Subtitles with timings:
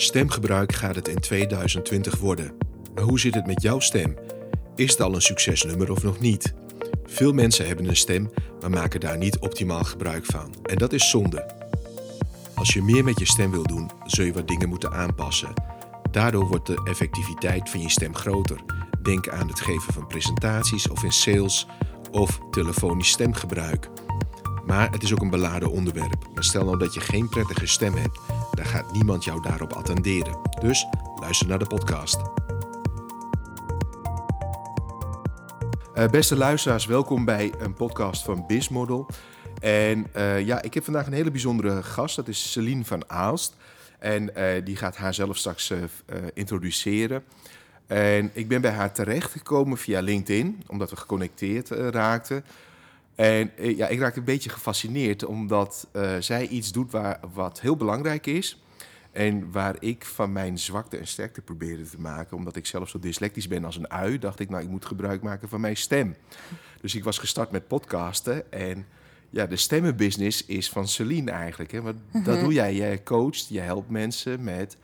[0.00, 2.52] Stemgebruik gaat het in 2020 worden.
[2.94, 4.16] Maar hoe zit het met jouw stem?
[4.74, 6.54] Is het al een succesnummer of nog niet?
[7.04, 8.30] Veel mensen hebben een stem,
[8.60, 10.54] maar maken daar niet optimaal gebruik van.
[10.62, 11.46] En dat is zonde.
[12.54, 15.52] Als je meer met je stem wil doen, zul je wat dingen moeten aanpassen.
[16.10, 18.60] Daardoor wordt de effectiviteit van je stem groter.
[19.02, 21.66] Denk aan het geven van presentaties of in sales
[22.10, 23.88] of telefonisch stemgebruik.
[24.66, 26.28] Maar het is ook een beladen onderwerp.
[26.34, 28.18] Maar stel nou dat je geen prettige stem hebt,
[28.58, 30.38] dan gaat niemand jou daarop attenderen.
[30.60, 30.86] Dus
[31.20, 32.20] luister naar de podcast.
[35.94, 39.06] Uh, beste luisteraars, welkom bij een podcast van Bizmodel.
[39.60, 42.16] En uh, ja, ik heb vandaag een hele bijzondere gast.
[42.16, 43.56] Dat is Celine van Aalst.
[43.98, 45.72] En uh, die gaat haar zelf straks
[46.34, 47.24] introduceren.
[47.86, 52.44] En ik ben bij haar terechtgekomen via LinkedIn, omdat we geconnecteerd raakten.
[53.18, 57.60] En eh, ja, ik raak een beetje gefascineerd omdat uh, zij iets doet waar, wat
[57.60, 58.62] heel belangrijk is.
[59.12, 62.36] En waar ik van mijn zwakte en sterkte probeerde te maken.
[62.36, 65.22] Omdat ik zelf zo dyslectisch ben als een ui, dacht ik, nou, ik moet gebruik
[65.22, 66.16] maken van mijn stem.
[66.80, 68.52] Dus ik was gestart met podcasten.
[68.52, 68.86] En
[69.30, 71.72] ja, de stemmenbusiness is van Celine eigenlijk.
[71.72, 71.82] Hè?
[71.82, 72.44] Want dat mhm.
[72.44, 72.74] doe jij.
[72.74, 74.76] Jij coacht, je helpt mensen met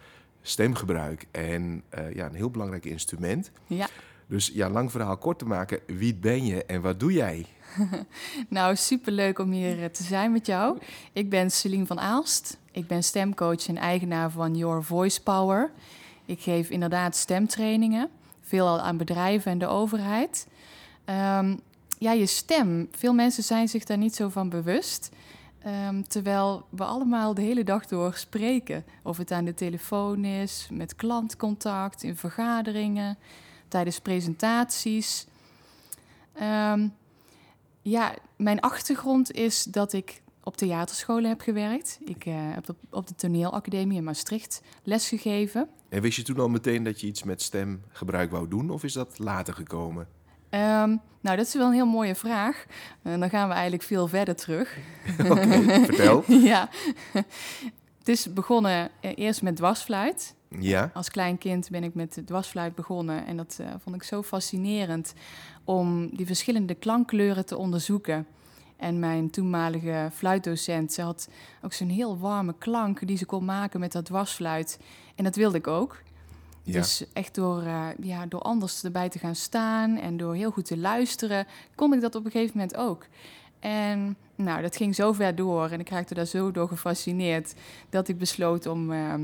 [0.43, 1.27] stemgebruik.
[1.31, 3.51] En uh, ja, een heel belangrijk instrument.
[3.67, 3.89] Ja.
[4.27, 5.81] Dus ja, lang verhaal kort te maken.
[5.87, 7.47] Wie ben je en wat doe jij?
[8.49, 10.79] nou, superleuk om hier eh, te zijn met jou.
[11.13, 12.59] Ik ben Celine van Aalst.
[12.71, 15.71] Ik ben stemcoach en eigenaar van Your Voice Power.
[16.25, 20.47] Ik geef inderdaad stemtrainingen, veelal aan bedrijven en de overheid.
[21.07, 21.61] Um,
[21.99, 22.89] ja, je stem.
[22.91, 25.11] Veel mensen zijn zich daar niet zo van bewust.
[25.89, 28.85] Um, terwijl we allemaal de hele dag door spreken.
[29.03, 33.19] Of het aan de telefoon is, met klantcontact, in vergaderingen,
[33.69, 35.27] tijdens presentaties.
[36.43, 36.95] Um,
[37.83, 41.99] ja, mijn achtergrond is dat ik op theaterscholen heb gewerkt.
[42.05, 45.69] Ik uh, heb op de toneelacademie in Maastricht lesgegeven.
[45.89, 48.93] En wist je toen al meteen dat je iets met stemgebruik wou doen, of is
[48.93, 50.07] dat later gekomen?
[50.51, 52.67] Um, nou, dat is wel een heel mooie vraag.
[53.03, 54.77] Uh, dan gaan we eigenlijk veel verder terug.
[55.31, 56.25] Oké, vertel.
[56.51, 56.69] ja,
[57.99, 60.35] het is begonnen uh, eerst met dwarsfluit.
[60.59, 60.91] Ja.
[60.95, 65.15] Als klein kind ben ik met de dwarsfluit begonnen en dat vond ik zo fascinerend
[65.65, 68.27] om die verschillende klankkleuren te onderzoeken.
[68.77, 71.29] En mijn toenmalige fluitdocent, ze had
[71.63, 74.79] ook zo'n heel warme klank die ze kon maken met dat dwarsfluit.
[75.15, 76.03] En dat wilde ik ook.
[76.63, 76.73] Ja.
[76.73, 80.65] Dus echt door, uh, ja, door anders erbij te gaan staan en door heel goed
[80.65, 83.07] te luisteren, kon ik dat op een gegeven moment ook.
[83.61, 87.55] En nou, dat ging zo ver door en ik raakte daar zo door gefascineerd
[87.89, 89.15] dat ik besloot om uh,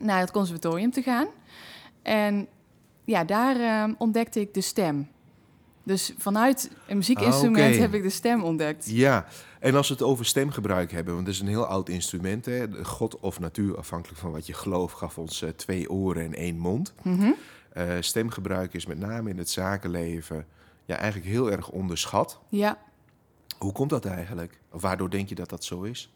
[0.00, 1.26] naar het conservatorium te gaan.
[2.02, 2.46] En
[3.04, 5.08] ja, daar uh, ontdekte ik de stem.
[5.82, 8.90] Dus vanuit een muziekinstrument ah, heb ik de stem ontdekt.
[8.90, 9.26] Ja,
[9.60, 12.46] en als we het over stemgebruik hebben, want het is een heel oud instrument.
[12.46, 12.84] Hè?
[12.84, 16.58] God of natuur, afhankelijk van wat je gelooft, gaf ons uh, twee oren en één
[16.58, 16.94] mond.
[17.02, 17.34] Mm -hmm.
[17.76, 20.46] uh, stemgebruik is met name in het zakenleven
[20.84, 22.40] ja, eigenlijk heel erg onderschat.
[22.48, 22.78] Ja.
[23.58, 24.60] Hoe komt dat eigenlijk?
[24.70, 26.12] Of waardoor denk je dat dat zo is?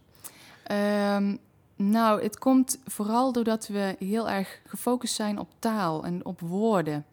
[0.70, 1.38] Um,
[1.76, 7.04] nou, het komt vooral doordat we heel erg gefocust zijn op taal en op woorden.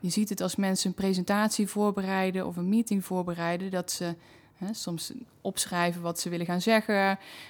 [0.00, 4.14] Je ziet het als mensen een presentatie voorbereiden of een meeting voorbereiden, dat ze
[4.54, 6.94] hè, soms opschrijven wat ze willen gaan zeggen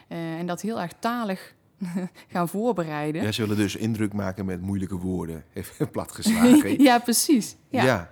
[0.08, 1.54] uh, en dat heel erg talig
[2.32, 3.22] gaan voorbereiden.
[3.22, 6.82] Ja, ze willen dus indruk maken met moeilijke woorden, even platgeslagen.
[6.82, 7.56] ja, precies.
[7.68, 7.84] Ja.
[7.84, 8.10] ja.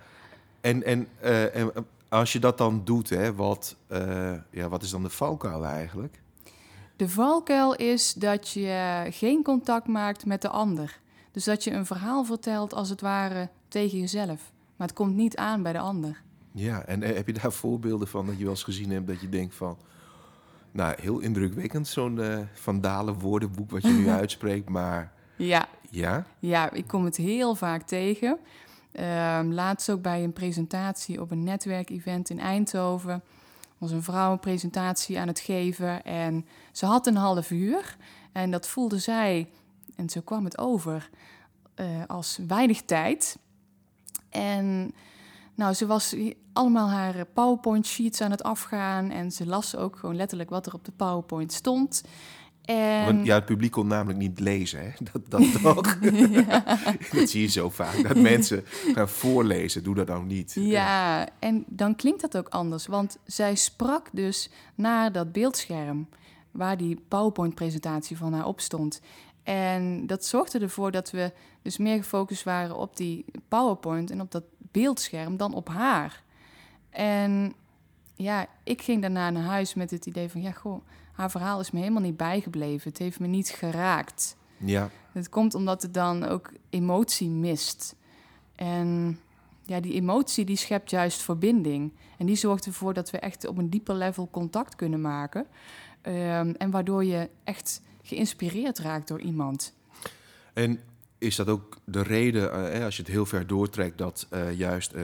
[0.61, 1.71] En, en, uh, en
[2.09, 6.21] als je dat dan doet, hè, wat, uh, ja, wat is dan de valkuil eigenlijk?
[6.99, 10.99] De valkuil is dat je geen contact maakt met de ander.
[11.31, 14.51] Dus dat je een verhaal vertelt als het ware tegen jezelf.
[14.75, 16.21] Maar het komt niet aan bij de ander.
[16.51, 19.29] Ja, en heb je daar voorbeelden van dat je wel eens gezien hebt dat je
[19.29, 19.77] denkt van...
[20.71, 25.11] Nou, heel indrukwekkend, zo'n uh, Van Dalen woordenboek wat je nu uitspreekt, maar...
[25.35, 25.67] Ja.
[25.89, 26.25] Ja?
[26.39, 28.37] Ja, ik kom het heel vaak tegen.
[28.93, 33.23] Uh, laatst ook bij een presentatie op een netwerkevent in Eindhoven...
[33.79, 37.97] was een vrouw een presentatie aan het geven en ze had een half uur.
[38.31, 39.49] En dat voelde zij,
[39.95, 41.09] en zo kwam het over,
[41.75, 43.37] uh, als weinig tijd...
[44.29, 44.93] En
[45.55, 46.15] nou, ze was
[46.53, 49.11] allemaal haar PowerPoint sheets aan het afgaan.
[49.11, 52.03] En ze las ook gewoon letterlijk wat er op de PowerPoint stond.
[52.69, 53.05] En...
[53.05, 54.89] Want ja, het publiek kon namelijk niet lezen, hè?
[55.11, 55.99] Dat, dat toch?
[57.13, 58.63] dat zie je zo vaak, dat mensen
[58.93, 59.83] gaan voorlezen.
[59.83, 60.53] Doe dat nou niet.
[60.59, 62.87] Ja, en dan klinkt dat ook anders.
[62.87, 66.07] Want zij sprak dus naar dat beeldscherm...
[66.51, 69.01] waar die PowerPoint-presentatie van haar op stond.
[69.43, 71.31] En dat zorgde ervoor dat we
[71.61, 76.23] dus meer gefocust waren op die PowerPoint en op dat beeldscherm dan op haar.
[76.89, 77.53] En
[78.15, 80.81] ja, ik ging daarna naar huis met het idee van, ja, goh,
[81.19, 82.89] haar verhaal is me helemaal niet bijgebleven.
[82.89, 84.37] Het heeft me niet geraakt.
[84.57, 87.95] Ja, Het komt omdat het dan ook emotie mist.
[88.55, 89.19] En
[89.65, 91.93] ja, die emotie die schept juist verbinding.
[92.17, 95.45] En die zorgt ervoor dat we echt op een dieper level contact kunnen maken.
[96.01, 99.73] Ehm, en waardoor je echt geïnspireerd raakt door iemand.
[100.53, 100.79] en
[101.17, 104.91] is dat ook de reden, eh, als je het heel ver doortrekt, dat eh, juist
[104.91, 105.03] eh,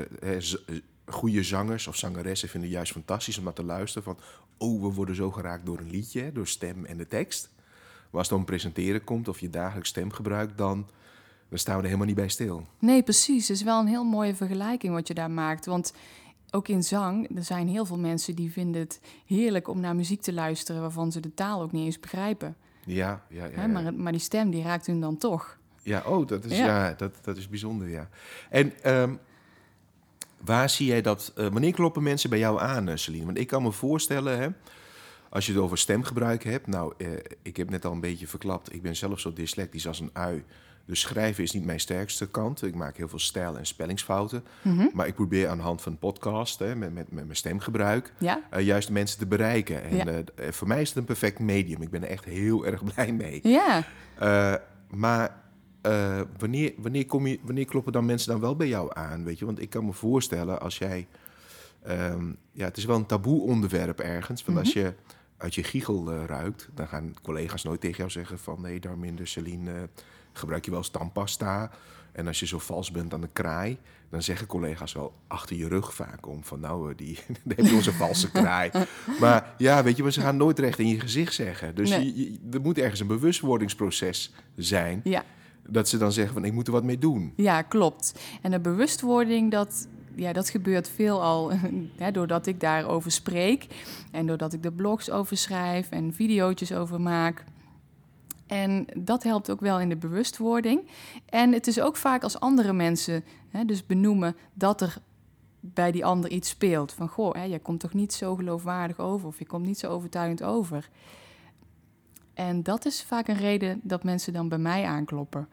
[1.05, 4.17] goede zangers of zangeressen vinden het juist fantastisch om naar te luisteren van,
[4.57, 7.49] oh, we worden zo geraakt door een liedje, door stem en de tekst.
[8.09, 10.87] Maar als het dan presenteren komt of je dagelijks stem gebruikt, dan,
[11.49, 12.67] dan staan we er helemaal niet bij stil.
[12.79, 13.47] Nee, precies.
[13.47, 15.65] Het is wel een heel mooie vergelijking wat je daar maakt.
[15.65, 15.93] Want
[16.51, 20.21] ook in zang, er zijn heel veel mensen die vinden het heerlijk om naar muziek
[20.21, 22.55] te luisteren waarvan ze de taal ook niet eens begrijpen.
[22.85, 23.51] Ja, ja, ja.
[23.51, 25.57] Hè, maar, maar die stem die raakt hun dan toch.
[25.83, 26.65] Ja, oh, dat is, Ja.
[26.65, 26.93] ja.
[26.93, 28.09] dat, dat is bijzonder, ja.
[28.49, 29.15] En ehm,
[30.45, 31.31] waar zie jij dat...
[31.35, 33.25] eh, wanneer kloppen mensen bij jou aan, eh, Celine?
[33.25, 34.47] Want ik kan me voorstellen, hè,
[35.29, 36.67] als je het over stemgebruik hebt...
[36.67, 37.07] Nou, eh,
[37.41, 38.73] ik heb net al een beetje verklapt.
[38.73, 40.43] Ik ben zelf zo dyslectisch als een ui.
[40.87, 42.63] Dus schrijven is niet mijn sterkste kant.
[42.63, 44.43] Ik maak heel veel stijl- en spellingsfouten.
[44.61, 44.87] Mhm.
[44.93, 48.13] Maar ik probeer aan de hand van podcast, hè, met, met, met mijn stemgebruik...
[48.19, 48.41] Ja?
[48.59, 49.83] juist mensen te bereiken.
[49.83, 50.23] En Ja.
[50.51, 51.81] voor mij is het een perfect medium.
[51.81, 53.39] Ik ben er echt heel erg blij mee.
[53.43, 53.83] Ja.
[54.89, 55.43] Maar
[55.85, 59.23] eh, wanneer, wanneer, kom je, wanneer kloppen dan mensen dan wel bij jou aan?
[59.23, 59.45] Weet je?
[59.45, 61.07] Want ik kan me voorstellen als jij.
[61.83, 64.45] ehm, ja, het is wel een taboe onderwerp ergens.
[64.45, 64.93] Want als je
[65.37, 69.27] uit je giegel eh, ruikt, dan gaan collega's nooit tegen jou zeggen van nee, Darminder,
[69.27, 69.81] Celine, eh,
[70.33, 71.71] gebruik je wel eens tandpasta?
[72.11, 73.77] En als je zo vals bent aan de kraai,
[74.09, 77.17] dan zeggen collega's wel achter je rug vaak om van nou, die,
[77.47, 78.71] heb je onze valse kraai.
[79.19, 81.75] Maar ja, weet je, maar ze gaan nooit recht in je gezicht zeggen.
[81.75, 82.05] Dus Nee.
[82.05, 85.01] je- je- er moet ergens een bewustwordingsproces zijn.
[85.03, 85.23] Ja.
[85.69, 87.33] Dat ze dan zeggen van ik moet er wat mee doen.
[87.35, 88.19] Ja, klopt.
[88.41, 91.51] En de bewustwording, dat, ja, dat gebeurt veelal
[92.03, 93.67] hè, doordat ik daarover spreek.
[94.11, 97.43] En doordat ik er blogs over schrijf en video's over maak.
[98.47, 100.87] En dat helpt ook wel in de bewustwording.
[101.25, 104.97] En het is ook vaak als andere mensen hè, dus benoemen dat er
[105.59, 106.93] bij die ander iets speelt.
[106.93, 109.27] Van, goh, hè, jij komt toch niet zo geloofwaardig over...
[109.27, 110.89] of je komt niet zo overtuigend over.
[112.35, 115.47] En dat is vaak een reden dat mensen dan bij mij aankloppen.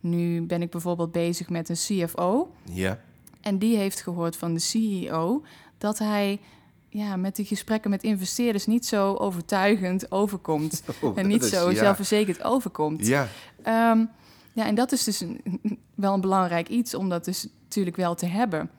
[0.00, 1.76] Nu ben ik bijvoorbeeld bezig met een
[2.06, 2.50] CFO...
[2.72, 3.00] Ja,
[3.40, 5.42] En die heeft gehoord van de CEO
[5.78, 6.40] dat hij
[6.88, 10.82] ja, met die gesprekken met investeerders niet zo overtuigend overkomt.
[11.02, 11.76] Oh, en niet is- zo ja.
[11.76, 13.06] zelfverzekerd overkomt.
[13.06, 13.28] Ja,
[13.62, 14.04] Ehm,
[14.52, 15.40] ja, en dat is dus een,
[15.94, 18.70] wel een belangrijk iets om dat dus natuurlijk wel te hebben.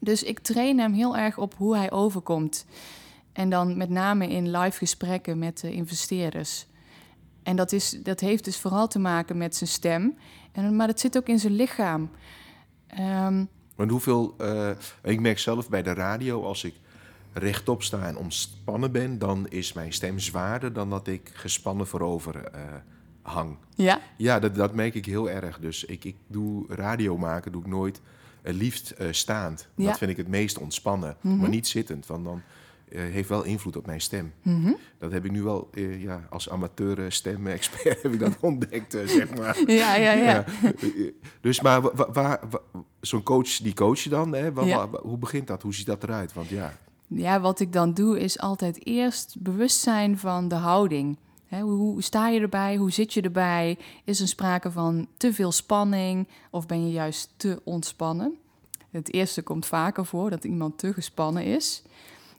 [0.00, 2.66] Dus ik train hem heel erg op hoe hij overkomt.
[3.38, 6.66] En dan met name in live gesprekken met de investeerders.
[7.42, 10.18] En dat, is, dat heeft dus vooral te maken met zijn stem.
[10.52, 12.10] En, maar dat zit ook in zijn lichaam.
[12.86, 13.44] Ehm,
[13.74, 14.34] want hoeveel...
[14.38, 14.70] eh,
[15.02, 16.74] ik merk zelf bij de radio, als ik
[17.32, 19.18] rechtop sta en ontspannen ben...
[19.18, 22.60] dan is mijn stem zwaarder dan dat ik gespannen voorover eh,
[23.22, 23.56] hang.
[23.74, 25.58] ja, Ja, dat, dat merk ik heel erg.
[25.58, 28.00] Dus ik, ik doe radio maken, doe ik nooit
[28.42, 29.68] het liefst eh, staand.
[29.74, 29.86] Ja.
[29.86, 32.06] Dat vind ik het meest ontspannen, maar niet zittend.
[32.06, 32.42] Want dan eh,
[32.90, 34.32] heeft wel invloed op mijn stem.
[34.42, 34.72] Mhm.
[34.98, 38.94] Dat heb ik nu wel eh, ja, als amateur eh, stem-expert heb ik dat ontdekt,
[38.94, 39.58] eh, zeg maar.
[39.70, 40.44] ja, ja, ja.
[41.40, 44.46] Dus maar wa- wa- waar, wa- zo'n coach, die coach je dan, hè?
[44.46, 44.88] Ja.
[45.02, 45.62] hoe begint dat?
[45.62, 46.32] Hoe ziet dat eruit?
[46.32, 46.72] Want ja,
[47.06, 51.18] Ja, wat ik dan doe is altijd eerst bewust zijn van de houding.
[51.60, 52.76] Hoe sta je erbij?
[52.76, 53.78] Hoe zit je erbij?
[54.04, 58.34] Is er sprake van te veel spanning of ben je juist te ontspannen?
[58.90, 61.82] Het eerste komt vaker voor dat iemand te gespannen is.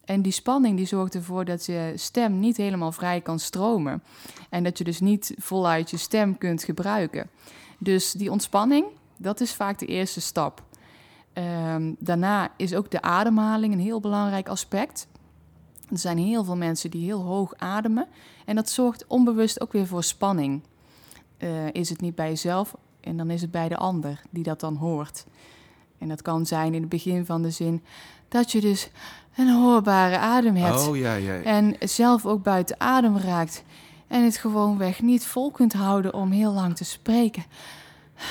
[0.10, 4.04] En die spanning die zorgt ervoor dat je stem niet helemaal vrij kan stromen.
[4.50, 7.30] En dat je dus niet voluit je stem kunt gebruiken.
[7.78, 8.86] Dus die ontspanning,
[9.18, 10.64] dat is vaak de eerste stap.
[11.34, 15.08] Ehm, daarna is ook de ademhaling een heel belangrijk aspect.
[15.90, 18.08] Er zijn heel veel mensen die heel hoog ademen.
[18.46, 20.62] En dat zorgt onbewust ook weer voor spanning.
[21.38, 24.60] Eh, is het niet bij jezelf en dan is het bij de ander die dat
[24.60, 25.26] dan hoort.
[26.00, 27.84] En dat kan zijn in het begin van de zin
[28.28, 28.90] dat je dus
[29.38, 30.88] een hoorbare adem hebt.
[30.88, 31.42] oh ja, ja.
[31.42, 33.64] En zelf ook buiten adem raakt.
[34.08, 37.44] En het gewoonweg niet vol kunt houden om heel lang te spreken.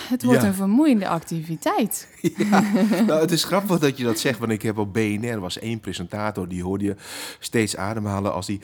[0.09, 0.47] Het wordt Ja.
[0.49, 2.09] een vermoeiende activiteit.
[2.37, 2.63] Ja,
[3.07, 5.81] nou, het is grappig dat je dat zegt, want ik heb op BNR was één
[5.81, 6.97] presentator die hoorde je
[7.39, 8.61] steeds ademhalen als hij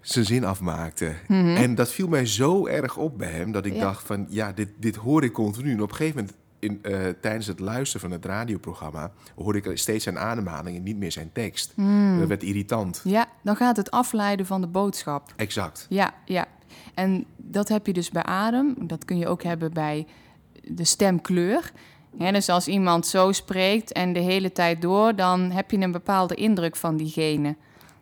[0.00, 1.12] zijn zin afmaakte.
[1.28, 3.80] En dat viel mij zo erg op bij hem dat ik Mhm.
[3.80, 3.86] Ja.
[3.86, 5.72] dacht van ja, dit, dit hoor ik continu.
[5.72, 9.78] En op een gegeven moment in, eh, tijdens het luisteren van het radioprogramma hoorde ik
[9.78, 11.72] steeds zijn ademhaling en niet meer zijn tekst.
[11.74, 12.18] Hmm.
[12.18, 13.00] Dat werd irritant.
[13.04, 15.32] Ja, dan gaat het afleiden van de boodschap.
[15.36, 15.86] Exact.
[15.88, 16.46] Ja, ja.
[16.94, 18.74] En dat heb je dus bij adem.
[18.78, 20.06] Dat kun je ook hebben bij
[20.62, 21.72] de stemkleur.
[22.18, 25.92] Ja, dus als iemand zo spreekt en de hele tijd door, dan heb je een
[25.92, 27.56] bepaalde indruk van diegene.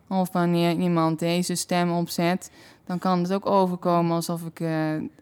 [0.07, 2.51] Of wanneer iemand deze stem opzet,
[2.85, 4.69] dan kan het ook overkomen alsof ik uh,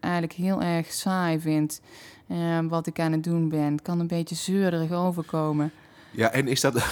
[0.00, 1.80] eigenlijk heel erg saai vind
[2.26, 3.72] uh, wat ik aan het doen ben.
[3.72, 5.72] Het kan een beetje zeurderig overkomen.
[6.10, 6.74] Ja, en is dat...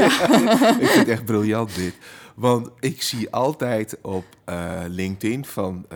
[0.00, 0.06] ja.
[0.80, 1.94] ik vind het echt briljant dit.
[2.34, 5.86] Want ik zie altijd op uh, LinkedIn van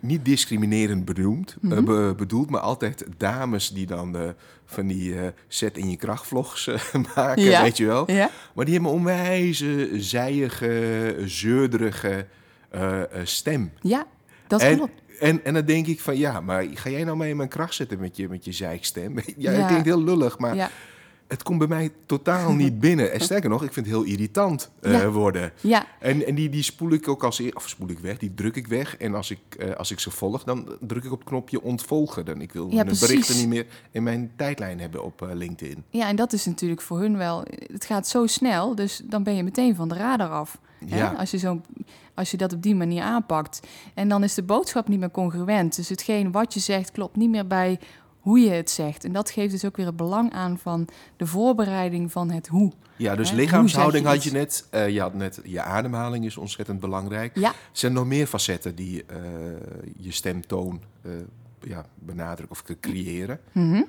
[0.00, 2.16] niet discriminerend bedoeld, mm -hmm.
[2.16, 4.22] bedoeld, maar altijd dames die dan uh,
[4.64, 5.14] van die
[5.48, 6.70] zet in je krachtvlogs
[7.14, 7.62] maken, ja.
[7.62, 8.10] weet je wel.
[8.10, 8.30] Ja.
[8.54, 12.26] Maar die hebben een onwijze, zijige, zeurderige
[13.24, 13.72] stem.
[13.80, 14.06] Ja,
[14.46, 15.02] dat en, klopt.
[15.24, 17.74] En, en dan denk ik van, ja, maar ga jij nou mee in mijn kracht
[17.74, 19.14] zetten met je, met je zijkstem?
[19.36, 20.70] ja, het klinkt heel lullig, maar...
[21.28, 23.12] Het komt bij mij totaal niet binnen.
[23.12, 25.08] En sterker nog, ik vind het heel irritant uh, ja.
[25.08, 25.52] worden.
[25.60, 25.86] Ja.
[26.00, 28.66] En, en die, die spoel ik ook als of spoel ik weg, die druk ik
[28.66, 28.96] weg.
[28.96, 32.24] En als ik, uh, als ik ze volg, dan druk ik op het knopje ontvolgen.
[32.24, 35.84] Dan ik wil ja, mijn berichten niet meer in mijn tijdlijn hebben op uh, LinkedIn.
[35.90, 37.44] Ja, en dat is natuurlijk voor hun wel.
[37.72, 40.58] Het gaat zo snel, dus dan ben je meteen van de radar af.
[40.86, 41.14] Ja.
[41.18, 41.60] Als, je zo,
[42.14, 43.60] als je dat op die manier aanpakt.
[43.94, 45.76] En dan is de boodschap niet meer congruent.
[45.76, 47.78] Dus hetgeen wat je zegt klopt niet meer bij
[48.24, 49.04] hoe je het zegt.
[49.04, 52.72] En dat geeft dus ook weer het belang aan van de voorbereiding van het hoe.
[52.96, 54.66] Ja, dus lichaamshouding had je net.
[54.70, 57.38] Uh, je had net je ademhaling is ontzettend belangrijk.
[57.38, 57.48] Ja.
[57.48, 59.16] Er zijn nog meer facetten die uh,
[59.96, 61.12] je stemtoon uh,
[61.60, 63.40] ja, benadrukken of creëren.
[63.52, 63.86] Mm -hmm.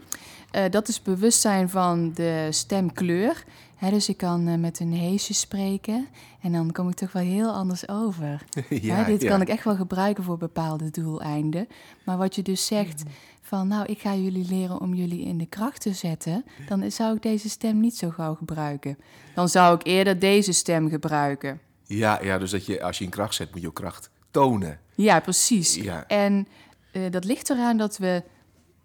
[0.70, 3.44] dat is bewustzijn van de stemkleur.
[3.76, 6.08] He, dus ik kan met een heesje spreken
[6.42, 8.44] en dan kom ik toch wel heel anders over.
[8.70, 9.30] ja, dit ja.
[9.30, 11.68] kan ik echt wel gebruiken voor bepaalde doeleinden.
[12.04, 13.04] Maar wat je dus zegt,
[13.42, 17.16] van nou, ik ga jullie leren om jullie in de kracht te zetten, dan zou
[17.16, 18.98] ik deze stem niet zo gauw gebruiken.
[19.36, 21.60] Dan zou ik eerder deze stem gebruiken.
[21.84, 24.80] Ja, ja dus dat je, als je in kracht zet, moet je ook kracht tonen.
[24.96, 25.76] Ja, precies.
[25.76, 26.08] Ja.
[26.08, 26.48] En
[26.92, 28.24] uh, dat ligt eraan dat we,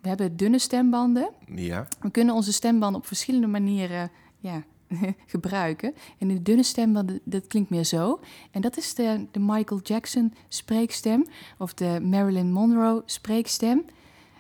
[0.01, 1.31] we hebben dunne stembanden.
[1.55, 1.89] Ja.
[2.01, 4.63] We kunnen onze stembanden op verschillende manieren ja,
[5.27, 5.95] gebruiken.
[6.19, 8.21] En de dunne stembanden, dat klinkt meer zo.
[8.51, 11.27] En dat is de, de Michael Jackson spreekstem
[11.59, 13.85] of de Marilyn Monroe spreekstem.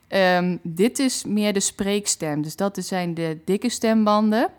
[0.08, 2.42] Um, dit is meer de spreekstem.
[2.42, 4.50] Dus dat zijn de dikke stembanden.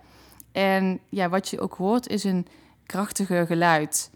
[0.51, 2.47] En ja, wat je ook hoort is een
[2.85, 4.11] krachtiger geluid.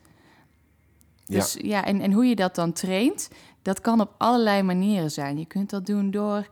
[1.26, 3.30] Dus ja, ja en, en hoe je dat dan traint,
[3.62, 5.38] dat kan op allerlei manieren zijn.
[5.38, 6.48] Je kunt dat doen door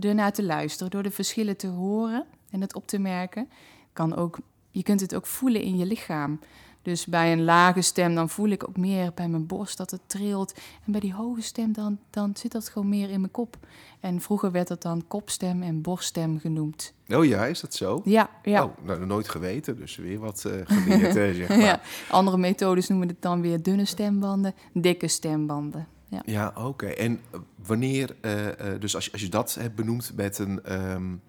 [0.00, 3.50] ernaar te luisteren, door de verschillen te horen en het op te merken.
[3.92, 4.38] Kan ook,
[4.70, 6.38] je kunt het ook voelen in je lichaam.
[6.82, 10.00] Dus bij een lage stem, dan voel ik ook meer bij mijn borst dat het
[10.06, 10.54] trilt.
[10.86, 13.56] En bij die hoge stem, dan, dan zit dat gewoon meer in mijn kop.
[14.00, 16.92] En vroeger werd dat dan kopstem en borststem genoemd.
[17.08, 18.00] Oh ja, is dat zo?
[18.04, 18.64] Ja, ja.
[18.64, 21.58] Oh, nou, nooit geweten, dus weer wat uh, geleerd, zeg maar.
[21.58, 21.80] ja.
[22.10, 25.86] Andere methodes noemen het dan weer dunne stembanden, dikke stembanden.
[26.08, 26.86] Ja, ja oké.
[26.86, 27.20] En
[27.66, 31.22] wanneer, uh, uh, dus als je, als je dat hebt benoemd met een, um,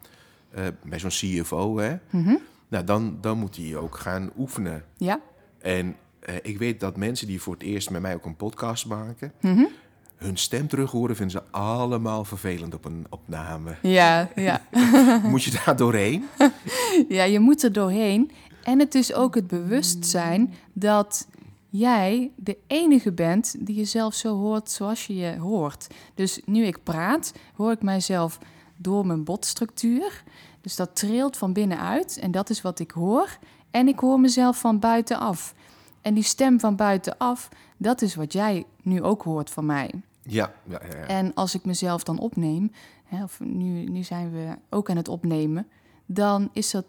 [0.84, 2.40] bij zo'n CFO, hè, mm -hmm.
[2.72, 4.84] Nou, dan, dan moet hij ook gaan oefenen.
[4.98, 5.20] Ja.
[5.60, 5.96] En
[6.30, 9.32] uh, ik weet dat mensen die voor het eerst met mij ook een podcast maken,
[9.42, 9.68] mm -hmm.
[10.16, 13.76] hun stem terug horen, vinden ze allemaal vervelend op een opname.
[13.82, 14.62] Ja, ja.
[15.32, 16.26] moet je daar doorheen?
[17.18, 18.32] ja, je moet er doorheen.
[18.64, 21.28] En het is ook het bewustzijn dat
[21.70, 25.88] jij de enige bent die jezelf zo hoort zoals je je hoort.
[26.16, 28.40] Dus nu ik praat, hoor ik mijzelf
[28.78, 30.24] door mijn botstructuur.
[30.62, 33.38] Dus dat trilt van binnenuit en dat is wat ik hoor.
[33.72, 35.54] En ik hoor mezelf van buitenaf.
[36.02, 39.92] En die stem van buitenaf, dat is wat jij nu ook hoort van mij.
[40.24, 40.98] Ja, ja, ja.
[40.98, 41.06] ja.
[41.08, 42.72] En als ik mezelf dan opneem,
[43.04, 45.68] hè, of nu, nu zijn we ook aan het opnemen,
[46.06, 46.86] dan is dat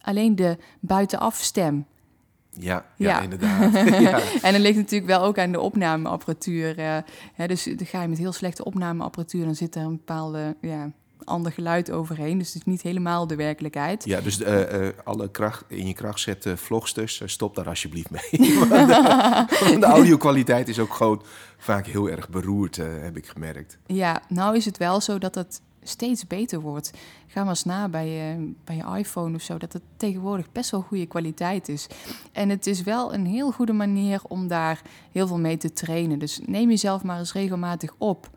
[0.00, 1.86] alleen de buitenaf stem.
[2.50, 3.20] Ja, ja, ja.
[3.20, 3.72] inderdaad.
[4.08, 4.20] ja.
[4.42, 6.78] en dan ligt natuurlijk wel ook aan de opnameapparatuur.
[6.78, 6.96] Uh,
[7.34, 10.92] hè, dus dan ga je met heel slechte opnameapparatuur, dan zit er een bepaalde ja,
[11.24, 12.38] ander geluid overheen.
[12.38, 14.04] Dus het is niet helemaal de werkelijkheid.
[14.04, 18.10] Ja, dus uh, uh, alle kracht, in je kracht zetten vlogsters, uh, stop daar alsjeblieft
[18.10, 18.54] mee.
[18.58, 21.22] want, de, de audio-kwaliteit is ook gewoon
[21.58, 23.78] vaak heel erg beroerd, heb ik gemerkt.
[23.86, 26.90] Ja, nou is het wel zo dat het steeds beter wordt.
[27.26, 30.70] Ga maar eens na bij je, bij je iPhone of zo, dat het tegenwoordig best
[30.70, 31.86] wel goede kwaliteit is.
[32.32, 34.82] En het is wel een heel goede manier om daar
[35.12, 36.18] heel veel mee te trainen.
[36.18, 38.30] Dus neem jezelf maar eens regelmatig op.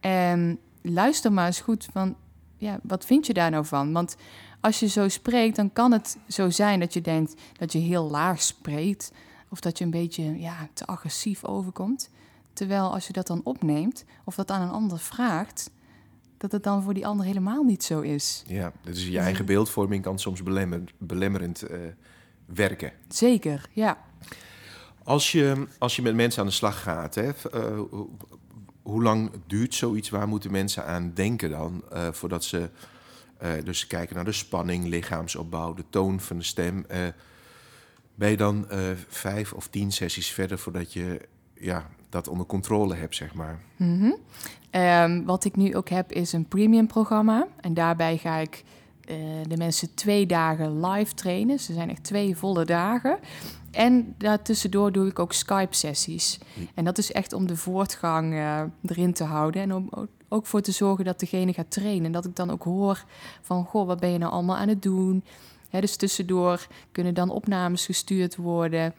[0.00, 0.58] En
[0.92, 2.16] luister maar eens goed van,
[2.56, 3.92] ja, wat vind je daar nou van?
[3.92, 4.16] Want
[4.60, 8.10] als je zo spreekt, dan kan het zo zijn dat je denkt dat je heel
[8.10, 9.12] laag spreekt.
[9.48, 12.10] Of dat je een beetje ja, te agressief overkomt.
[12.52, 15.70] Terwijl als je dat dan opneemt, of dat aan een ander vraagt,
[16.36, 18.42] dat het dan voor die ander helemaal niet zo is.
[18.46, 21.78] Ja, dus je eigen beeldvorming kan soms belemmer, belemmerend uh,
[22.46, 22.92] werken.
[23.08, 23.98] Zeker, ja.
[25.02, 27.80] Als je, als je met mensen aan de slag gaat, hè, uh,
[28.84, 30.10] hoe lang duurt zoiets?
[30.10, 31.84] Waar moeten mensen aan denken dan?
[31.92, 32.70] Uh, voordat ze
[33.42, 36.84] uh, dus kijken naar de spanning, lichaamsopbouw, de toon van de stem.
[36.90, 36.96] Uh,
[38.14, 41.20] Ben je dan eh, vijf of tien sessies verder voordat je
[41.54, 43.58] ja, dat onder controle hebt, zeg maar?
[43.76, 44.12] Mhm.
[44.70, 47.46] Ehm, wat ik nu ook heb is een premium programma.
[47.60, 48.64] En daarbij ga ik
[49.04, 49.16] eh,
[49.48, 51.58] de mensen twee dagen live trainen.
[51.58, 53.18] Ze zijn echt twee volle dagen.
[53.74, 56.38] En daartussendoor doe ik ook Skype-sessies.
[56.74, 59.62] En dat is echt om de voortgang eh, erin te houden.
[59.62, 59.90] En om
[60.28, 62.04] ook voor te zorgen dat degene gaat trainen.
[62.04, 63.04] En dat ik dan ook hoor
[63.40, 65.24] van, goh, wat ben je nou allemaal aan het doen?
[65.68, 68.94] Hè, dus tussendoor kunnen dan opnames gestuurd worden.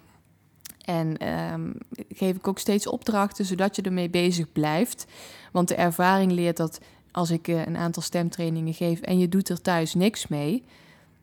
[0.86, 1.72] En ehm,
[2.10, 5.05] geef ik ook steeds opdrachten, zodat je ermee bezig blijft.
[5.51, 6.79] Want de ervaring leert dat
[7.12, 10.63] als ik eh, een aantal stemtrainingen geef en je doet er thuis niks mee,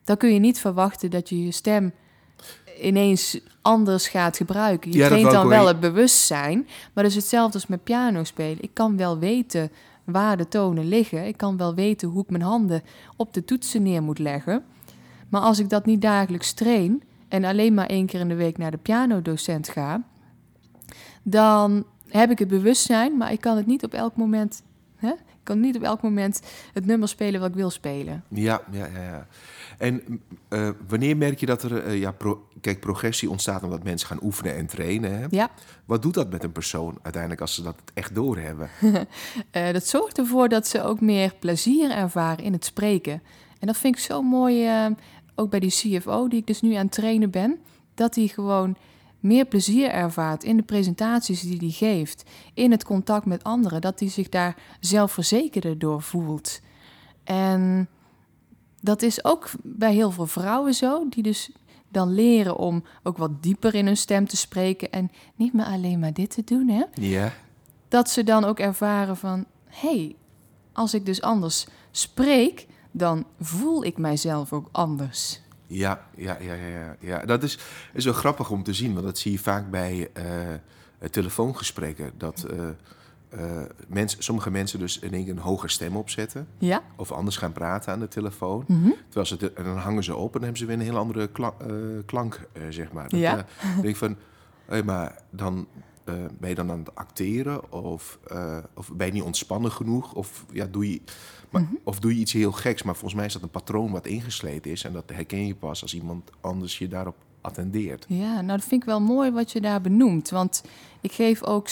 [0.04, 1.92] dan kun je niet verwachten dat je je stem
[2.80, 4.92] ineens anders gaat gebruiken.
[4.92, 8.62] Je Ja, traint dan wel het bewustzijn, maar dat is hetzelfde als met piano spelen.
[8.62, 9.70] Ik kan wel weten
[10.04, 11.26] waar de tonen liggen.
[11.26, 12.82] Ik kan wel weten hoe ik mijn handen
[13.16, 14.64] op de toetsen neer moet leggen.
[15.28, 18.58] Maar als ik dat niet dagelijks train en alleen maar één keer in de week
[18.58, 20.02] naar de pianodocent ga,
[21.22, 24.62] dan heb ik het bewustzijn, maar ik kan het niet op elk moment.
[24.96, 25.12] Hè?
[25.42, 28.24] Ik kan niet op elk moment het nummer spelen wat ik wil spelen.
[28.28, 29.02] Ja, ja, ja.
[29.02, 29.26] ja.
[29.78, 34.08] En eh, wanneer merk je dat er, eh, ja, pro- kijk, progressie ontstaat omdat mensen
[34.08, 35.18] gaan oefenen en trainen.
[35.18, 35.26] Hè?
[35.30, 35.50] Ja,
[35.84, 38.68] Wat doet dat met een persoon uiteindelijk als ze dat echt doorhebben?
[39.50, 43.22] eh, dat zorgt ervoor dat ze ook meer plezier ervaren in het spreken.
[43.58, 44.68] En dat vind ik zo mooi,
[45.34, 47.58] ook bij die CFO die ik dus nu aan het trainen ben,
[47.94, 48.76] dat hij gewoon
[49.22, 52.22] meer plezier ervaart in de presentaties die hij geeft,
[52.54, 56.60] in het contact met anderen, dat hij zich daar zelfverzekerder door voelt.
[57.24, 57.88] En
[58.80, 61.50] dat is ook bij heel veel vrouwen zo, die dus
[61.88, 65.98] dan leren om ook wat dieper in hun stem te spreken en niet meer alleen
[65.98, 66.84] maar dit te doen, hè?
[66.94, 67.32] Ja,
[67.88, 69.44] dat ze dan ook ervaren van...
[69.66, 70.16] hé, hey,
[70.72, 75.41] als ik dus anders spreek, dan voel ik mijzelf ook anders.
[75.76, 76.96] Ja, ja, ja, ja.
[77.00, 77.24] ja.
[77.24, 77.58] Dat is,
[77.92, 80.24] is wel grappig om te zien, want dat zie je vaak bij eh,
[81.10, 82.10] telefoongesprekken.
[82.16, 82.46] Dat
[83.88, 86.46] mensen, sommige mensen dus in één keer een hoger stem opzetten.
[86.58, 86.82] Ja?
[86.96, 88.64] Of anders gaan praten aan de telefoon.
[88.68, 88.90] Mhm.
[89.04, 90.96] Terwijl ze te- en dan hangen ze op en dan hebben ze weer een heel
[90.96, 91.54] andere kla-
[92.06, 93.08] klank, zeg maar.
[93.08, 93.34] Dat, Ja.
[93.74, 94.16] denk ik van,
[94.66, 95.66] hé, maar dan
[96.38, 97.72] ben je dan aan het acteren?
[97.72, 98.18] Of,
[98.74, 100.12] of ben je niet ontspannen genoeg?
[100.14, 101.00] Of, ja, doe je,
[101.52, 101.72] maar, Mhm.
[101.84, 102.82] of doe je iets heel geks?
[102.82, 104.84] Maar volgens mij is dat een patroon wat ingesleten is.
[104.84, 108.04] En dat herken je pas als iemand anders je daarop attendeert.
[108.08, 110.30] Ja, nou dat vind ik wel mooi wat je daar benoemt.
[110.30, 110.62] Want
[111.00, 111.68] ik geef ook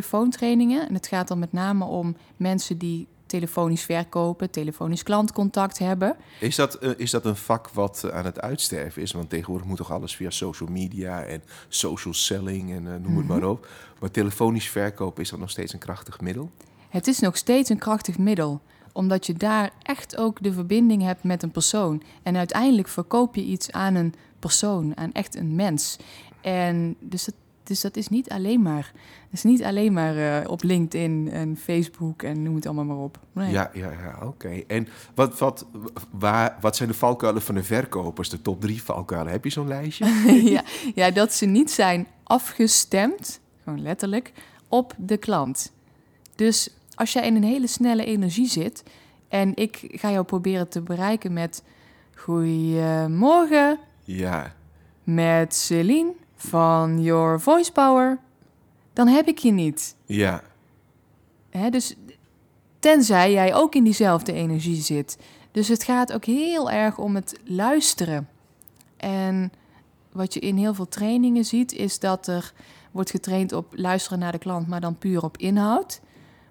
[0.00, 0.88] stemtelefoontrainingen.
[0.88, 6.16] En het gaat dan met name om mensen die telefonisch verkopen, telefonisch klantcontact hebben.
[6.40, 9.12] Is dat, eh, is dat een vak wat eh, aan het uitsterven is?
[9.12, 13.26] Want tegenwoordig moet toch alles via social media en social selling en eh, noem het
[13.26, 13.68] maar op.
[14.00, 16.50] Maar telefonisch verkopen, is dat nog steeds een krachtig middel?
[16.88, 18.60] Het is nog steeds een krachtig middel,
[18.92, 22.02] omdat je daar echt ook de verbinding hebt met een persoon.
[22.22, 25.96] En uiteindelijk verkoop je iets aan een persoon, aan echt een mens.
[26.40, 30.50] En dus dat, dus dat is niet alleen maar, dat is niet alleen maar eh,
[30.50, 33.18] op LinkedIn en Facebook en noem het allemaal maar op.
[33.32, 33.50] Nee.
[33.50, 34.62] Ja, ja, ja oké.
[34.66, 35.66] En wat, wat,
[36.10, 38.28] waar, wat zijn de valkuilen van de verkopers?
[38.28, 39.32] De top drie valkuilen.
[39.32, 40.06] Heb je zo'n lijstje?
[40.54, 44.32] ja, ja, dat ze niet zijn afgestemd, gewoon letterlijk,
[44.68, 45.72] op de klant.
[46.34, 46.68] Dus
[47.00, 48.82] als jij in een hele snelle energie zit
[49.28, 51.62] en ik ga jou proberen te bereiken met
[52.14, 54.54] Goedemorgen, Ja,
[55.04, 58.18] met Celine van Your Voice Power,
[58.92, 59.94] dan heb ik je niet.
[60.04, 60.42] ja,
[61.50, 61.94] Hè, dus
[62.78, 65.18] tenzij jij ook in diezelfde energie zit.
[65.50, 68.28] Dus het gaat ook heel erg om het luisteren.
[68.96, 69.52] En
[70.12, 72.52] wat je in heel veel trainingen ziet, is dat er
[72.90, 76.00] wordt getraind op luisteren naar de klant, maar dan puur op inhoud.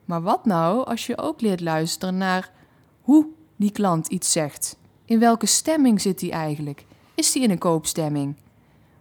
[0.09, 2.51] Maar wat nou als je ook leert luisteren naar
[3.01, 4.77] hoe die klant iets zegt?
[5.05, 6.85] In welke stemming zit die eigenlijk?
[7.15, 8.35] Is die in een koopstemming?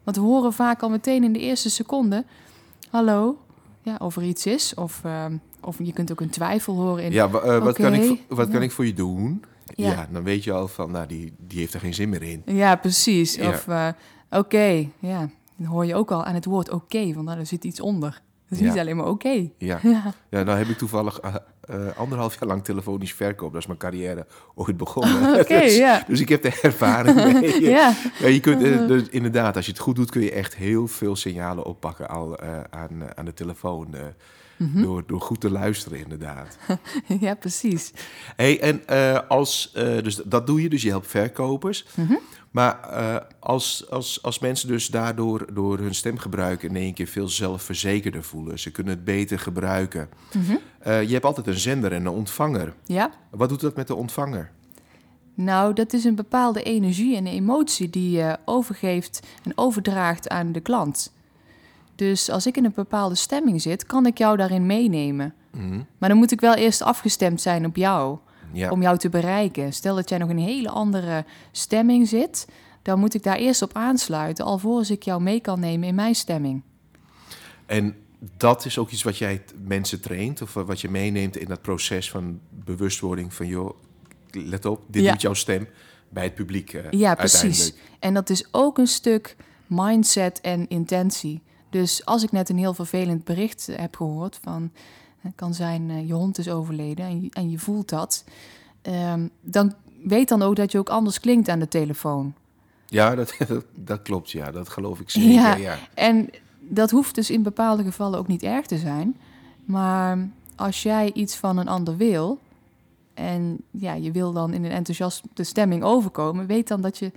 [0.02, 2.24] Want we horen vaak al meteen in de eerste seconde:
[2.90, 3.38] hallo,
[3.82, 4.74] ja, of er iets is.
[4.74, 7.12] Of, ehm, of je kunt ook een twijfel horen in.
[7.12, 9.44] ja eh, wat, kan, ik, wat kan ik voor je doen?
[9.74, 9.90] Ja.
[9.90, 10.08] Ja.
[10.12, 12.42] dan weet je al van, nou, die, die heeft er geen zin meer in.
[12.44, 13.34] Ja, precies.
[13.34, 13.48] Ja.
[13.48, 13.88] Of eh,
[14.30, 15.30] oké, ja.
[15.56, 18.22] Dan hoor je ook al aan het woord oké, want daar zit iets onder.
[18.48, 18.70] Het is Ja.
[18.72, 19.48] niet alleen maar oké.
[19.58, 19.78] Ja.
[19.88, 20.14] Ja.
[20.30, 23.52] ja, nou heb ik toevallig eh, eh, anderhalf jaar lang telefonisch verkoop.
[23.52, 25.32] Dat is mijn carrière ooit begonnen.
[25.40, 26.04] Oké, dus, ja.
[26.06, 27.60] dus ik heb de ervaring mee.
[27.60, 27.92] Ja.
[28.18, 30.86] Ja, je kunt, eh, dus inderdaad, als je het goed doet, kun je echt heel
[30.86, 32.38] veel signalen oppakken al,
[32.70, 33.94] aan, aan de telefoon.
[34.58, 34.82] Mhm.
[34.82, 36.58] door, door goed te luisteren, inderdaad.
[37.20, 37.92] ja, precies.
[38.36, 41.86] Hey, en eh, als, eh, dus dat doe je, dus je helpt verkopers.
[41.94, 42.14] Mhm.
[42.50, 47.28] Maar eh, als, als, als mensen dus daardoor door hun stemgebruik in één keer veel
[47.28, 50.08] zelfverzekerder voelen, ze kunnen het beter gebruiken.
[50.32, 50.56] Mhm.
[50.82, 52.74] Je hebt altijd een zender en een ontvanger.
[52.84, 53.10] Ja.
[53.30, 54.50] Wat doet dat met de ontvanger?
[55.34, 60.60] Nou, dat is een bepaalde energie en emotie die je overgeeft en overdraagt aan de
[60.60, 61.12] klant.
[61.98, 65.34] Dus als ik in een bepaalde stemming zit, kan ik jou daarin meenemen.
[65.52, 65.80] Mhm.
[65.98, 68.18] Maar dan moet ik wel eerst afgestemd zijn op jou,
[68.52, 68.70] Ja.
[68.70, 69.72] om jou te bereiken.
[69.72, 72.46] Stel dat jij nog in een hele andere stemming zit,
[72.82, 76.14] dan moet ik daar eerst op aansluiten, alvorens ik jou mee kan nemen in mijn
[76.14, 76.62] stemming.
[77.66, 77.96] En
[78.36, 82.10] dat is ook iets wat jij mensen traint, of wat je meeneemt in dat proces
[82.10, 83.70] van bewustwording van, joh,
[84.30, 85.12] let op, dit Ja.
[85.12, 85.68] doet jouw stem
[86.08, 87.74] bij het publiek eh, Ja, precies.
[87.98, 91.42] En dat is ook een stuk mindset en intentie.
[91.70, 94.70] Dus als ik net een heel vervelend bericht heb gehoord van...
[95.18, 98.24] Het kan zijn, eh, je hond is overleden en je, en je voelt dat.
[98.82, 102.34] ehm, dan weet dan ook dat je ook anders klinkt aan de telefoon.
[102.86, 105.30] Ja, dat, dat, dat klopt, ja, dat geloof ik zeker.
[105.32, 105.56] Ja.
[105.56, 105.78] Ja.
[105.94, 109.16] En dat hoeft dus in bepaalde gevallen ook niet erg te zijn.
[109.64, 112.38] Maar als jij iets van een ander wil...
[113.14, 116.46] en ja, je wil dan in een enthousiaste stemming overkomen...
[116.46, 117.12] weet dan dat je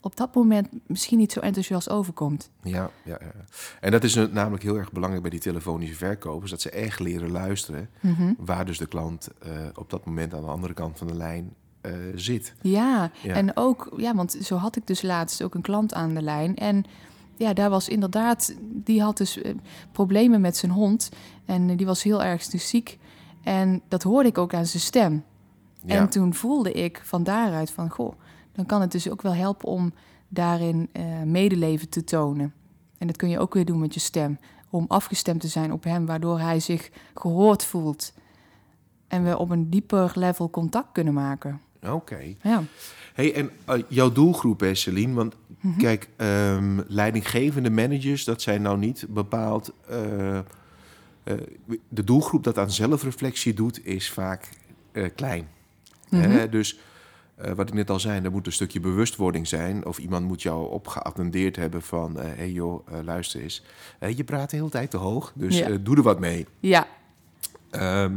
[0.00, 2.50] op dat moment misschien niet zo enthousiast overkomt.
[2.62, 3.32] Ja, ja, ja.
[3.80, 7.30] En dat is namelijk heel erg belangrijk bij die telefonische verkopers, dat ze echt leren
[7.30, 8.32] luisteren Mhm.
[8.38, 11.54] waar dus de klant eh, op dat moment aan de andere kant van de lijn
[11.80, 12.54] eh, zit.
[12.60, 13.34] Ja, Ja.
[13.34, 16.56] en ook, ja, want zo had ik dus laatst ook een klant aan de lijn.
[16.56, 16.84] En
[17.36, 19.54] ja, daar was inderdaad, die had dus eh,
[19.92, 21.08] problemen met zijn hond.
[21.44, 22.98] En die was heel erg ziek.
[23.42, 25.24] En dat hoorde ik ook aan zijn stem.
[25.84, 28.12] Ja, En toen voelde ik van daaruit van, goh,
[28.56, 29.92] dan kan het dus ook wel helpen om
[30.28, 32.54] daarin eh, medeleven te tonen.
[32.98, 34.38] En dat kun je ook weer doen met je stem.
[34.70, 38.12] Om afgestemd te zijn op hem, waardoor hij zich gehoord voelt.
[39.08, 41.60] En we op een dieper level contact kunnen maken.
[41.90, 42.18] oké.
[42.42, 42.62] Ja.
[43.14, 45.78] Hey, en eh, jouw doelgroep, hè, Celine, want Mhm.
[45.78, 49.72] kijk, ehm, leidinggevende managers, dat zijn nou niet bepaald.
[49.88, 50.40] eh,
[51.88, 54.48] de doelgroep dat aan zelfreflectie doet, is vaak
[55.14, 55.48] klein.
[56.10, 56.50] Mhm.
[56.50, 56.78] Dus
[57.36, 59.86] eh, wat ik net al zei, er moet een stukje bewustwording zijn.
[59.86, 62.16] Of iemand moet jou opgeattendeerd hebben van...
[62.16, 63.62] hé hey joh, eh, luister eens.
[63.98, 65.68] Eh, je praat de hele tijd te hoog, dus Ja.
[65.68, 66.46] eh, doe er wat mee.
[66.60, 66.86] Ja,
[67.70, 68.12] Ehm,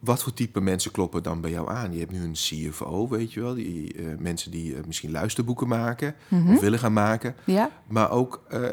[0.00, 1.92] wat voor type mensen kloppen dan bij jou aan?
[1.92, 3.54] Je hebt nu een CFO, weet je wel.
[3.54, 6.52] Die, eh, mensen die eh, misschien luisterboeken maken Mhm.
[6.52, 7.34] of willen gaan maken.
[7.44, 8.64] ja, Maar ook, eh,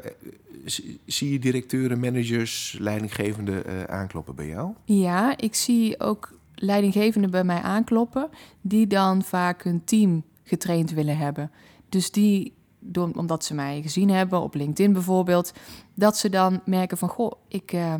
[1.05, 4.73] zie je directeuren, managers, leidinggevenden eh, aankloppen bij jou?
[4.85, 8.29] ja, ik zie ook leidinggevenden bij mij aankloppen
[8.61, 11.51] die dan vaak hun team getraind willen hebben.
[11.89, 12.53] Dus die,
[12.93, 15.53] omdat ze mij gezien hebben op LinkedIn bijvoorbeeld,
[15.93, 17.93] dat ze dan merken van goh, ik, eh,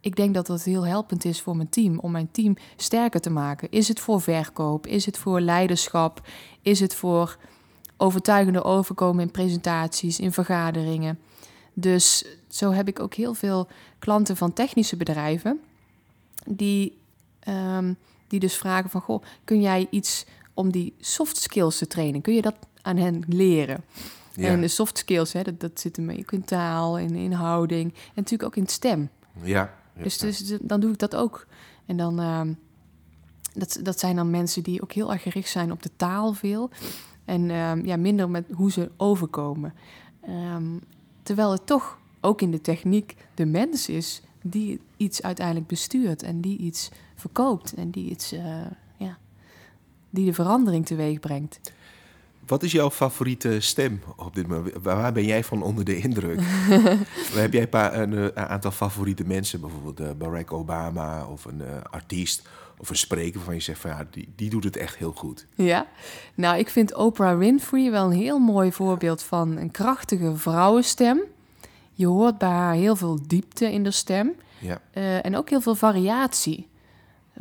[0.00, 3.30] ik denk dat dat heel helpend is voor mijn team, om mijn team sterker te
[3.30, 3.70] maken.
[3.70, 4.86] Is het voor verkoop?
[4.86, 6.28] Is het voor leiderschap?
[6.62, 7.38] Is het voor
[7.96, 11.18] overtuigende overkomen in presentaties, in vergaderingen?
[11.74, 15.60] Dus zo heb ik ook heel veel klanten van technische bedrijven
[16.46, 16.98] die,
[17.48, 17.94] ehm,
[18.28, 19.00] die dus vragen van...
[19.00, 22.20] Goh, kun jij iets om die soft skills te trainen?
[22.20, 23.84] Kun je dat aan hen leren?
[24.34, 27.32] Ja, En de soft skills, hè, dat, dat zit hem ook in taal, in, in
[27.32, 27.92] houding...
[27.92, 29.10] en natuurlijk ook in stem.
[29.42, 31.46] ja, ja, Dus, dus dan doe ik dat ook.
[31.86, 32.52] En dan, ehm,
[33.52, 36.70] dat, dat zijn dan mensen die ook heel erg gericht zijn op de taal veel.
[37.24, 39.74] En ehm, ja, minder met hoe ze overkomen.
[41.22, 46.22] Terwijl het toch ook in de techniek de mens is die iets uiteindelijk bestuurt.
[46.22, 47.74] En die iets verkoopt.
[47.74, 48.42] En die iets, eh,
[48.96, 49.18] ja,
[50.10, 51.60] die de verandering teweeg brengt.
[52.46, 54.74] Wat is jouw favoriete stem op dit moment?
[54.82, 56.40] Waar ben jij van onder de indruk?
[57.34, 59.60] Heb jij een, eh, een aantal favoriete mensen?
[59.60, 64.06] Bijvoorbeeld eh, Barack Obama of een artiest of een spreker waarvan je zegt van ja,
[64.10, 65.46] die, die doet het echt heel goed.
[65.54, 65.86] Ja,
[66.34, 71.20] nou, ik vind Oprah Winfrey wel een heel mooi voorbeeld van een krachtige vrouwenstem.
[71.92, 74.80] Je hoort bij haar heel veel diepte in de stem Ja,
[75.22, 76.67] en ook heel veel variatie.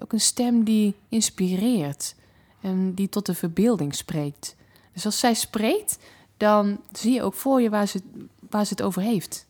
[0.02, 2.16] Ook een stem die inspireert
[2.62, 4.56] en die tot de verbeelding spreekt.
[4.94, 5.98] Dus als zij spreekt,
[6.38, 8.02] dan zie je ook voor je waar ze,
[8.50, 9.46] waar ze het over heeft.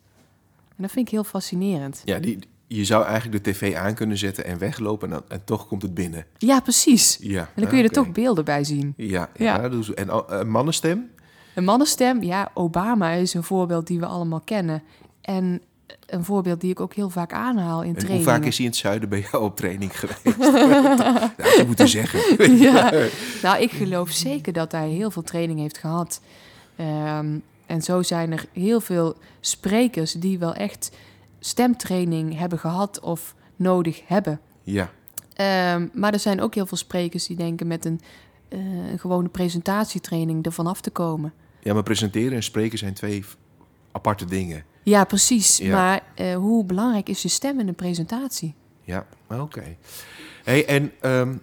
[0.76, 2.02] En dat vind ik heel fascinerend.
[2.06, 5.44] ja die, je zou eigenlijk de tv aan kunnen zetten en weglopen en, dan, en
[5.44, 6.26] toch komt het binnen.
[6.38, 7.18] Ja, precies.
[7.22, 8.94] Ja, En dan kun je er toch beelden bij zien.
[8.98, 9.62] Ja, ja.
[9.62, 9.82] Ja.
[9.82, 9.94] ze.
[9.94, 11.10] En oh, een mannenstem?
[11.56, 14.84] Een mannenstem, ja, Obama is een voorbeeld die we allemaal kennen.
[15.22, 15.62] En
[16.06, 18.72] een voorbeeld die ik ook heel vaak aanhaal in En hoe vaak is hij in
[18.72, 20.24] het zuiden bij jou op training geweest?
[21.38, 22.58] ja, dat moet je zeggen.
[22.58, 22.94] Ja.
[23.42, 26.22] Nou, ik geloof zeker dat hij heel veel training heeft gehad.
[26.76, 30.92] Ehm, en zo zijn er heel veel sprekers die wel echt
[31.40, 34.40] stemtraining hebben gehad of nodig hebben.
[34.64, 34.92] Ja,
[35.38, 38.02] Ehm, maar er zijn ook heel veel sprekers die denken met een,
[38.50, 38.60] eh,
[38.92, 41.34] een gewone presentatietraining ervan af te komen.
[41.60, 43.26] ja, maar presenteren en spreken zijn twee
[43.92, 44.64] aparte dingen.
[44.90, 45.58] Ja, precies.
[45.58, 45.76] Ja.
[45.76, 48.54] Maar eh, hoe belangrijk is je stem in een presentatie?
[48.84, 49.76] Ja, oké.
[50.44, 51.36] Hey, en ehm,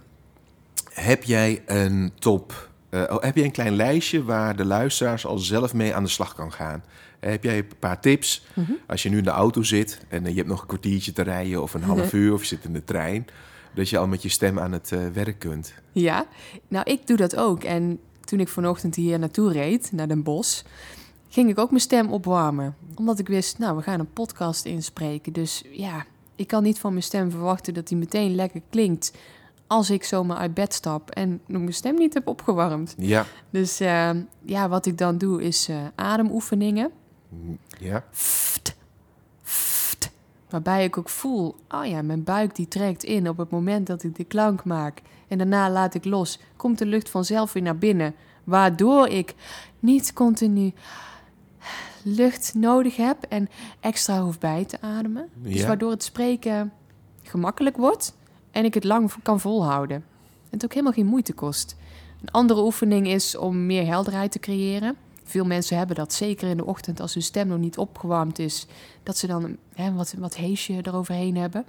[0.93, 5.39] Heb jij een top, eh, oh, heb jij een klein lijstje waar de luisteraars al
[5.39, 6.85] zelf mee aan de slag kan gaan?
[7.21, 8.47] Heb jij een paar tips?
[8.55, 8.73] Mhm.
[8.87, 11.23] Als je nu in de auto zit en eh, je hebt nog een kwartiertje te
[11.23, 13.27] rijden of een half uur of je zit in de trein,
[13.75, 15.75] dat je al met je stem aan het werk kunt.
[15.93, 16.27] Ja,
[16.69, 17.65] nou ik doe dat ook.
[17.65, 20.63] En toen ik vanochtend hier naartoe reed, naar Den Bosch,
[21.35, 22.77] ging ik ook mijn stem opwarmen.
[22.95, 25.33] Omdat ik wist, nou, we gaan een podcast inspreken.
[25.33, 29.13] Dus ja, ik kan niet van mijn stem verwachten dat die meteen lekker klinkt
[29.67, 32.95] als ik zomaar uit bed stap en mijn stem niet heb opgewarmd.
[32.99, 34.11] Ja, Dus eh,
[34.45, 36.91] ja, wat ik dan doe is eh, ademoefeningen.
[37.79, 38.05] ja.
[38.11, 38.77] Ft,
[39.43, 40.11] ft.
[40.51, 44.03] Waarbij ik ook voel, oh ja, mijn buik die trekt in op het moment dat
[44.03, 45.03] ik de klank maak.
[45.29, 46.39] En daarna laat ik los.
[46.57, 48.15] Komt de lucht vanzelf weer naar binnen.
[48.45, 49.35] Waardoor ik
[49.81, 50.73] niet continu
[52.03, 53.49] lucht nodig heb en
[53.81, 55.29] extra hoef bij te ademen.
[55.35, 56.73] Dus waardoor het spreken
[57.23, 58.15] gemakkelijk wordt
[58.51, 59.97] en ik het lang kan volhouden.
[59.97, 61.77] En het ook helemaal geen moeite kost.
[62.21, 64.97] Een andere oefening is om meer helderheid te creëren.
[65.25, 68.67] Veel mensen hebben dat, zeker in de ochtend als hun stem nog niet opgewarmd is,
[69.03, 71.65] dat ze dan hè, wat, wat heesje eroverheen hebben.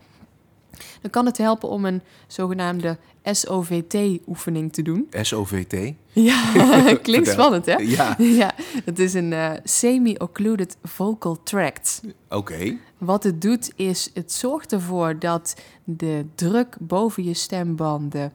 [1.01, 5.07] Dan kan het helpen om een zogenaamde SOVT-oefening te doen.
[5.21, 5.93] SOVT.
[6.11, 6.53] Ja,
[7.01, 7.75] klinkt spannend hè?
[7.75, 8.53] Ja, Ja,
[8.85, 12.01] het is een eh, semi-occluded vocal tract.
[12.29, 12.77] oké.
[12.97, 18.33] Wat het doet is, het zorgt ervoor dat de druk boven je stembanden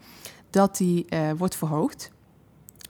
[0.50, 2.11] dat die, eh, wordt verhoogd.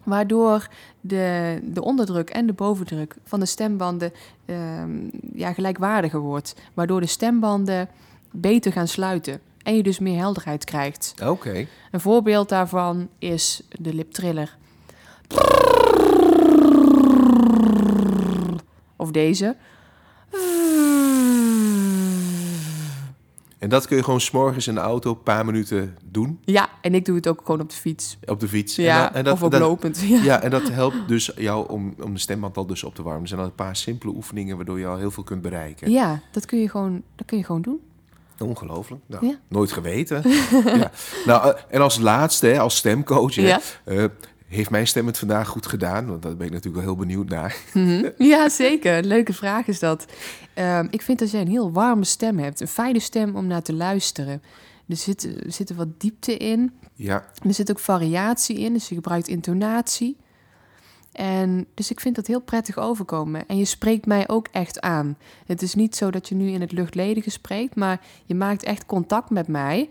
[0.05, 0.69] Waardoor
[1.01, 4.13] de, de onderdruk en de bovendruk van de stembanden
[4.45, 4.99] ehm,
[5.35, 6.55] ja, gelijkwaardiger wordt.
[6.75, 7.89] Waardoor de stembanden
[8.33, 9.41] beter gaan sluiten.
[9.63, 11.15] En je dus meer helderheid krijgt.
[11.25, 11.67] Oké.
[11.91, 14.57] Een voorbeeld daarvan is de liptriller.
[18.97, 19.57] Of deze.
[23.59, 26.95] En dat kun je gewoon s'morgens in de auto een paar minuten doen Ja, en
[26.95, 28.19] ik doe het ook gewoon op de fiets.
[28.27, 28.77] op de fiets.
[28.77, 30.01] Ja, en dat, of ook dat, lopend.
[30.01, 30.23] Ja.
[30.23, 33.23] Ja, en dat helpt dus jou om, om de stemband al dus op te warmen.
[33.23, 35.91] Er zijn al een paar simpele oefeningen waardoor je al heel veel kunt bereiken.
[35.91, 37.81] ja, dat kun je gewoon, dat kun je gewoon doen.
[38.41, 39.03] Ongelooflijk.
[39.07, 39.35] Nou, Ja.
[39.49, 40.23] Nooit geweten.
[40.65, 40.91] ja.
[41.27, 43.61] nou, eh, en als laatste, hè, als stemcoach, hè, Ja.
[43.85, 44.05] eh,
[44.49, 46.07] heeft mijn stem het vandaag goed gedaan?
[46.07, 47.57] Want daar ben ik natuurlijk wel heel benieuwd naar.
[47.75, 48.09] Mhm.
[48.19, 49.03] Ja, zeker.
[49.05, 50.05] Leuke vraag is dat.
[50.55, 52.61] Ehm, ik vind dat jij een heel warme stem hebt.
[52.61, 54.43] Een fijne stem om naar te luisteren.
[54.89, 56.73] Er zit, er zit er wat diepte in.
[56.95, 60.17] Ja, Er zit ook variatie in, dus je gebruikt intonatie.
[61.21, 63.47] En dus ik vind dat heel prettig overkomen.
[63.47, 65.17] En je spreekt mij ook echt aan.
[65.47, 68.87] Het is niet zo dat je nu in het luchtledige spreekt, maar je maakt echt
[68.87, 69.89] contact met mij,